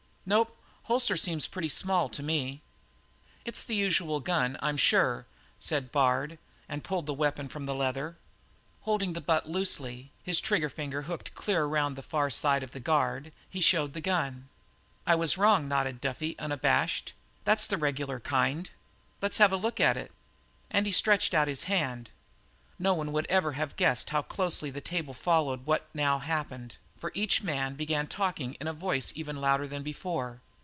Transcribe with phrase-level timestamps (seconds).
[0.23, 0.55] "Nope.
[0.83, 2.61] Holster seems pretty small to me."
[3.43, 5.25] "It's the usual gun, I'm sure,"
[5.59, 6.37] said Bard,
[6.69, 8.17] and pulled the weapon from the leather.
[8.81, 12.79] Holding the butt loosely, his trigger finger hooked clear around the far side of the
[12.79, 14.47] guard, he showed the gun.
[15.07, 17.11] "I was wrong," nodded Duffy unabashed,
[17.43, 18.69] "that's the regular kind.
[19.23, 20.11] Let's have a look at it."
[20.69, 22.09] And he stretched out his hand.
[22.79, 27.11] No one would ever have guessed how closely the table followed what now happened, for
[27.15, 30.39] each man began talking in a voice even louder than before.